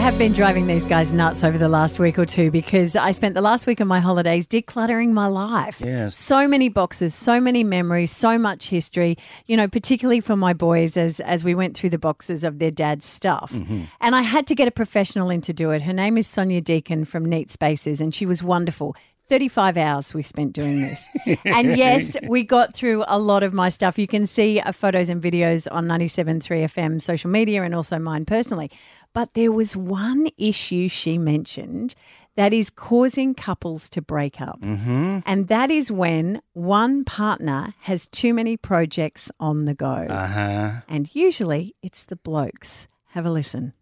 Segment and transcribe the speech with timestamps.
[0.00, 3.34] have been driving these guys nuts over the last week or two because I spent
[3.34, 5.78] the last week of my holidays decluttering my life.
[5.84, 6.16] Yes.
[6.16, 10.96] So many boxes, so many memories, so much history, you know, particularly for my boys
[10.96, 13.52] as as we went through the boxes of their dad's stuff.
[13.52, 13.82] Mm-hmm.
[14.00, 15.82] And I had to get a professional in to do it.
[15.82, 18.96] Her name is Sonia Deacon from Neat Spaces and she was wonderful.
[19.30, 21.08] 35 hours we spent doing this.
[21.44, 23.96] and yes, we got through a lot of my stuff.
[23.96, 28.24] You can see uh, photos and videos on 97.3 FM social media and also mine
[28.24, 28.70] personally.
[29.12, 31.94] But there was one issue she mentioned
[32.34, 34.60] that is causing couples to break up.
[34.60, 35.20] Mm-hmm.
[35.24, 40.06] And that is when one partner has too many projects on the go.
[40.10, 40.70] Uh huh.
[40.88, 42.88] And usually it's the blokes.
[43.10, 43.74] Have a listen.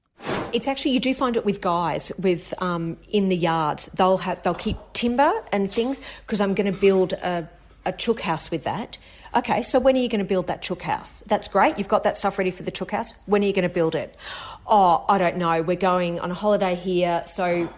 [0.53, 3.87] It's actually you do find it with guys with um, in the yards.
[3.87, 7.49] They'll have they'll keep timber and things because I'm going to build a,
[7.85, 8.99] a chook house with that.
[9.35, 11.23] Okay, so when are you going to build that chook house?
[11.27, 11.77] That's great.
[11.77, 13.13] You've got that stuff ready for the chook house.
[13.27, 14.17] When are you going to build it?
[14.67, 15.61] Oh, I don't know.
[15.61, 17.69] We're going on a holiday here, so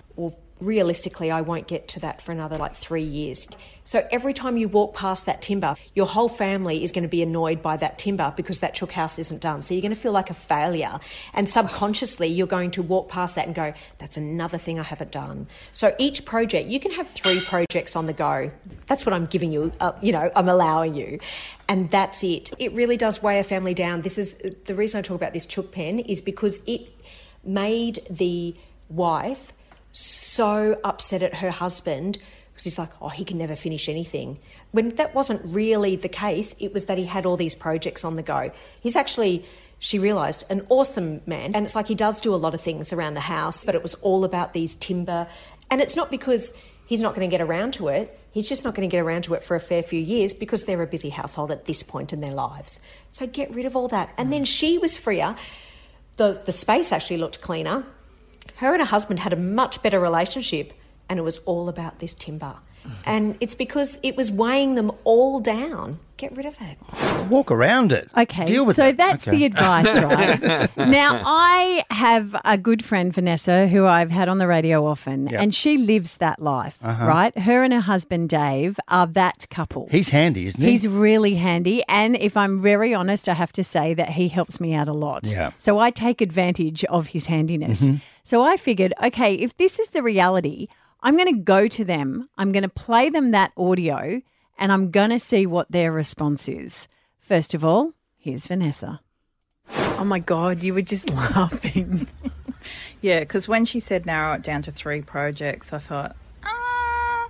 [0.61, 3.47] realistically, I won't get to that for another like three years.
[3.83, 7.23] So every time you walk past that timber, your whole family is going to be
[7.23, 9.63] annoyed by that timber because that chook house isn't done.
[9.63, 11.01] So you're going to feel like a failure.
[11.35, 15.11] And subconsciously, you're going to walk past that and go, that's another thing I haven't
[15.11, 15.49] done.
[15.73, 18.51] So each project, you can have three projects on the go.
[18.87, 21.19] That's what I'm giving you, uh, you know, I'm allowing you.
[21.69, 22.53] And that's it.
[22.59, 24.03] It really does weigh a family down.
[24.03, 26.89] This is the reason I talk about this chook pen is because it
[27.43, 28.55] made the
[28.89, 29.53] wife
[29.93, 32.19] so upset at her husband
[32.61, 34.39] because he's like, oh, he can never finish anything.
[34.73, 38.17] When that wasn't really the case, it was that he had all these projects on
[38.17, 38.53] the go.
[38.81, 39.47] He's actually,
[39.79, 41.55] she realised, an awesome man.
[41.55, 43.83] And it's like he does do a lot of things around the house, but it
[43.83, 45.27] was all about these timber.
[45.71, 48.15] And it's not because he's not going to get around to it.
[48.33, 50.65] He's just not going to get around to it for a fair few years because
[50.65, 52.79] they're a busy household at this point in their lives.
[53.09, 54.11] So get rid of all that.
[54.19, 55.35] And then she was freer.
[56.19, 57.87] The, the space actually looked cleaner
[58.61, 60.75] her and her husband had a much better relationship
[61.09, 62.57] and it was all about this timber.
[63.05, 65.99] And it's because it was weighing them all down.
[66.17, 66.77] Get rid of it.
[67.31, 68.11] Walk around it.
[68.15, 68.99] Okay, Deal with so it.
[68.99, 69.39] that's Okay.
[69.39, 70.77] the advice, right?
[70.77, 75.41] now, I have a good friend, Vanessa, who I've had on the radio often, Yep.
[75.41, 77.07] and she lives that life, uh-huh.
[77.07, 77.39] right?
[77.39, 79.89] Her and her husband, Dave, are that couple.
[79.91, 80.71] He's handy, isn't he?
[80.71, 81.83] He's really handy.
[81.89, 84.93] And if I'm very honest, I have to say that he helps me out a
[84.93, 85.27] lot.
[85.27, 85.53] Yeah.
[85.59, 87.81] So I take advantage of his handiness.
[87.81, 87.97] Mm-hmm.
[88.25, 90.69] So I figured, okay, if this is the reality,
[91.03, 94.21] I'm going to go to them, I'm going to play them that audio,
[94.59, 96.89] and I'm going to see what their response is.
[97.19, 99.01] First of all, here's Vanessa.
[99.73, 102.07] Oh my God, you were just laughing.
[103.03, 107.29] Yeah, because when she said narrow it down to three projects, I thought, ah.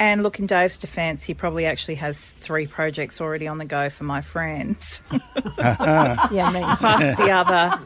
[0.00, 3.88] And look, in Dave's defence, he probably actually has three projects already on the go
[3.88, 5.00] for my friends,
[5.58, 6.60] yeah, me.
[6.76, 7.80] plus the other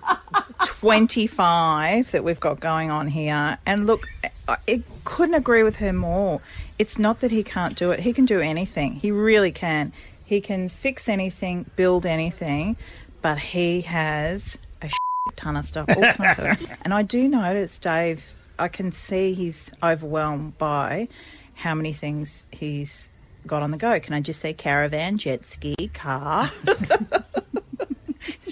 [0.81, 3.59] 25 that we've got going on here.
[3.67, 4.31] And look, I
[4.69, 6.41] I couldn't agree with her more.
[6.79, 8.93] It's not that he can't do it, he can do anything.
[8.93, 9.93] He really can.
[10.25, 12.77] He can fix anything, build anything,
[13.23, 14.91] but he has a
[15.37, 15.89] ton of stuff.
[15.89, 15.99] Of,
[16.83, 21.09] and I do notice, Dave, I can see he's overwhelmed by
[21.55, 23.09] how many things he's
[23.47, 23.99] got on the go.
[24.01, 26.51] Can I just say caravan, jet ski, car?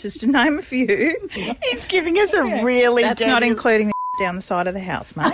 [0.05, 1.17] just to name a few.
[1.31, 5.17] He's giving us a really That's not including the down the side of the house,
[5.17, 5.33] mate.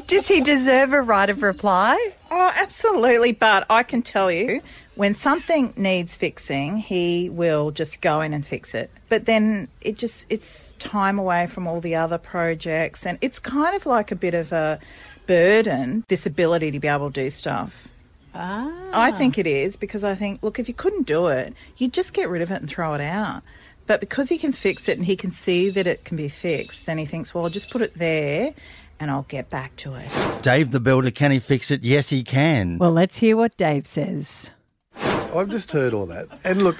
[0.06, 2.12] Does he deserve a right of reply?
[2.30, 3.32] Oh, absolutely.
[3.32, 4.60] But I can tell you,
[4.94, 8.92] when something needs fixing, he will just go in and fix it.
[9.08, 13.04] But then it just, it's time away from all the other projects.
[13.04, 14.78] And it's kind of like a bit of a
[15.26, 17.88] burden, this ability to be able to do stuff.
[18.34, 22.12] I think it is because I think, look, if you couldn't do it, you'd just
[22.12, 23.42] get rid of it and throw it out.
[23.86, 26.86] But because he can fix it and he can see that it can be fixed,
[26.86, 28.52] then he thinks, well, I'll just put it there
[29.00, 30.42] and I'll get back to it.
[30.42, 31.82] Dave the Builder, can he fix it?
[31.82, 32.78] Yes, he can.
[32.78, 34.50] Well, let's hear what Dave says.
[34.94, 36.26] I've just heard all that.
[36.44, 36.76] And look,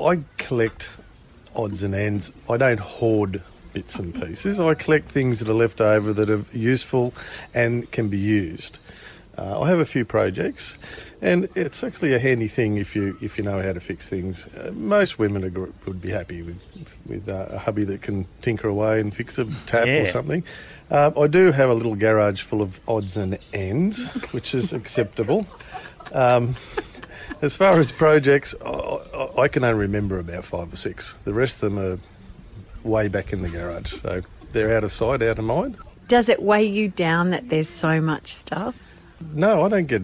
[0.00, 0.90] I collect
[1.54, 2.32] odds and ends.
[2.48, 3.42] I don't hoard
[3.72, 4.58] bits and pieces.
[4.58, 7.14] I collect things that are left over that are useful
[7.54, 8.78] and can be used.
[9.38, 10.76] Uh, I have a few projects,
[11.22, 14.46] and it's actually a handy thing if you if you know how to fix things.
[14.48, 16.60] Uh, most women are, would be happy with
[17.06, 20.42] with uh, a hubby that can tinker away and fix a tap or something.
[20.90, 25.46] Uh, I do have a little garage full of odds and ends, which is acceptable.
[26.12, 26.56] Um,
[27.42, 31.14] as far as projects, I, I, I can only remember about five or six.
[31.24, 31.98] The rest of them are
[32.82, 34.22] way back in the garage, so
[34.52, 35.76] they're out of sight, out of mind.
[36.08, 38.99] Does it weigh you down that there's so much stuff?
[39.34, 40.02] No, I don't get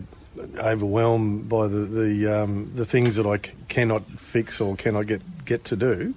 [0.59, 5.23] overwhelmed by the the, um, the things that I c- cannot fix or cannot get
[5.45, 6.15] get to do.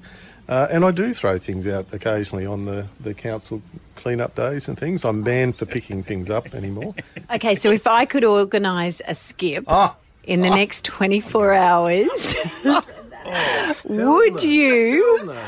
[0.47, 3.61] Uh, and I do throw things out occasionally on the, the council
[3.95, 5.05] clean-up days and things.
[5.05, 6.95] I'm banned for picking things up anymore.
[7.31, 12.35] Okay, so if I could organise a skip Oh, in the next 24 hours,
[13.83, 15.25] would you?
[15.25, 15.43] No.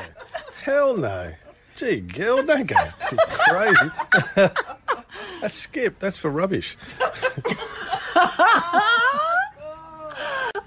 [0.63, 1.31] Hell no.
[1.75, 2.75] Gee, girl, don't go
[3.09, 4.51] too crazy.
[5.41, 6.77] A skip, that's for rubbish.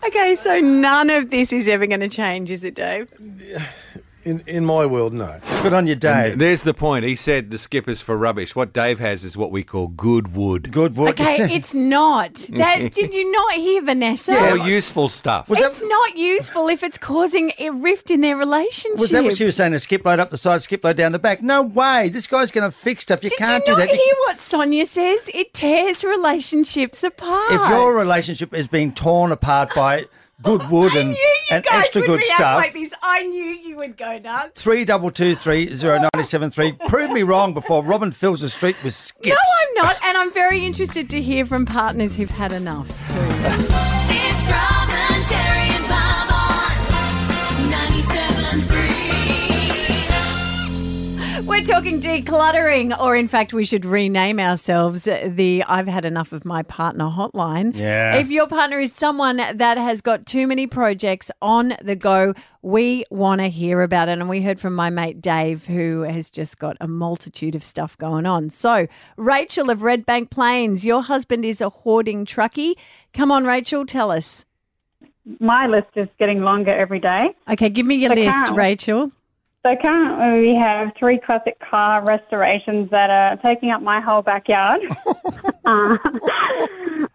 [0.06, 3.12] Okay, so none of this is ever going to change, is it, Dave?
[4.24, 5.40] In, in my world, no.
[5.64, 6.38] Good on you, Dave.
[6.38, 7.04] There's the point.
[7.04, 8.54] He said the skipper's for rubbish.
[8.54, 10.70] What Dave has is what we call good wood.
[10.70, 11.10] Good wood.
[11.20, 12.34] Okay, it's not.
[12.52, 14.34] That did you not hear, Vanessa?
[14.52, 15.48] Or useful stuff.
[15.48, 18.98] Was that- it's not useful if it's causing a rift in their relationship.
[18.98, 19.74] Was that what she was saying?
[19.74, 21.42] A skip load up the side, skip load down the back?
[21.42, 22.08] No way.
[22.10, 23.24] This guy's going to fix stuff.
[23.24, 23.96] You Did can't you do not that.
[23.96, 25.30] hear what Sonia says?
[25.34, 27.50] It tears relationships apart.
[27.50, 30.04] If your relationship is being torn apart by
[30.42, 32.92] good wood and, knew you and guys extra would good react stuff, like this.
[33.02, 34.62] I knew you would go nuts.
[34.62, 36.72] three double two three zero ninety seven three.
[36.88, 39.28] Prove me wrong before Robin fills the street with skips.
[39.28, 43.90] No, I'm not, and I'm very interested to hear from partners who've had enough too.
[51.74, 56.62] talking decluttering, or in fact, we should rename ourselves the I've had enough of my
[56.62, 57.74] partner hotline.
[57.74, 58.14] Yeah.
[58.14, 62.32] If your partner is someone that has got too many projects on the go,
[62.62, 64.12] we want to hear about it.
[64.20, 67.98] And we heard from my mate Dave, who has just got a multitude of stuff
[67.98, 68.50] going on.
[68.50, 68.86] So,
[69.16, 72.74] Rachel of Red Bank Plains, your husband is a hoarding truckie.
[73.12, 74.44] Come on, Rachel, tell us.
[75.40, 77.34] my list is getting longer every day.
[77.50, 79.12] Okay, give me your So list, Carol- Rachel.
[79.64, 84.82] So currently we have three classic car restorations that are taking up my whole backyard.
[85.64, 85.96] uh,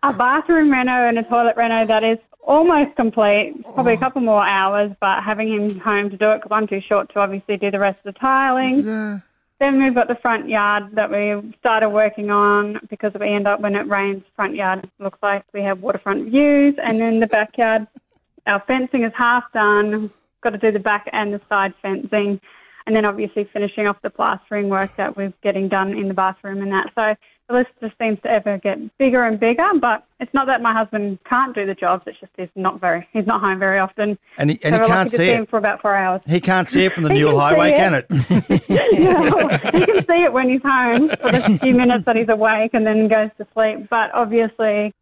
[0.01, 3.53] a bathroom reno and a toilet reno that is almost complete.
[3.75, 6.81] Probably a couple more hours, but having him home to do it because I'm too
[6.81, 8.79] short to obviously do the rest of the tiling.
[8.79, 9.19] Yeah.
[9.59, 13.59] Then we've got the front yard that we started working on because we end up
[13.59, 17.85] when it rains, front yard looks like we have waterfront views, and then the backyard,
[18.47, 20.09] our fencing is half done.
[20.41, 22.39] Got to do the back and the side fencing,
[22.85, 26.61] and then obviously finishing off the plastering work that we're getting done in the bathroom
[26.61, 26.87] and that.
[26.97, 27.15] So
[27.49, 29.67] the list just seems to ever get bigger and bigger.
[29.81, 33.07] But it's not that my husband can't do the jobs; it's just he's not very,
[33.11, 34.17] he's not home very often.
[34.37, 35.49] And he, and so he can't see him it.
[35.49, 36.21] for about four hours.
[36.27, 37.75] He can't see it from the He Newell Highway, it.
[37.75, 38.05] can it?
[38.69, 42.71] Yeah, he can see it when he's home for the few minutes that he's awake
[42.73, 43.89] and then goes to sleep.
[43.89, 44.93] But obviously,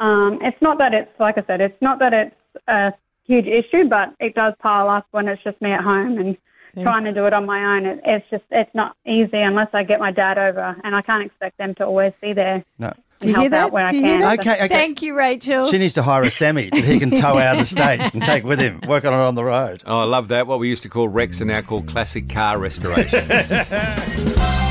[0.00, 2.36] um, it's not that it's like I said, it's not that it's
[2.68, 2.92] a
[3.28, 6.36] huge issue, but it does pile up when it's just me at home and
[6.82, 7.86] trying to do it on my own.
[7.86, 11.24] It, it's just it's not easy unless I get my dad over, and I can't
[11.24, 12.92] expect them to always be there No.
[13.20, 13.60] Do you hear help that?
[13.64, 14.20] out when Do I you hear can.
[14.20, 14.38] that?
[14.38, 14.68] Okay, okay.
[14.68, 15.68] Thank you, Rachel.
[15.72, 18.22] She needs to hire a semi that he can tow out of the state and
[18.22, 19.82] take with him, work on it on the road.
[19.86, 20.46] Oh, I love that.
[20.46, 23.50] What we used to call wrecks are now called classic car restorations.